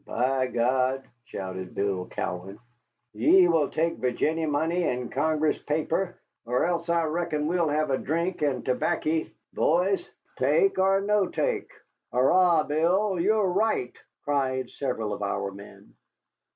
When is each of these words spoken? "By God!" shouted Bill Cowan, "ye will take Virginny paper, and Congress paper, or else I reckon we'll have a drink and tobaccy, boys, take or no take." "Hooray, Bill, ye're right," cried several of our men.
"By 0.07 0.47
God!" 0.47 1.03
shouted 1.25 1.75
Bill 1.75 2.07
Cowan, 2.07 2.57
"ye 3.13 3.47
will 3.47 3.69
take 3.69 3.97
Virginny 3.97 4.47
paper, 4.47 4.63
and 4.71 5.11
Congress 5.11 5.59
paper, 5.59 6.19
or 6.43 6.65
else 6.65 6.89
I 6.89 7.03
reckon 7.03 7.45
we'll 7.45 7.69
have 7.69 7.91
a 7.91 7.99
drink 7.99 8.41
and 8.41 8.65
tobaccy, 8.65 9.31
boys, 9.53 10.09
take 10.39 10.79
or 10.79 11.01
no 11.01 11.27
take." 11.27 11.69
"Hooray, 12.11 12.63
Bill, 12.67 13.19
ye're 13.19 13.43
right," 13.45 13.93
cried 14.23 14.71
several 14.71 15.13
of 15.13 15.21
our 15.21 15.51
men. 15.51 15.93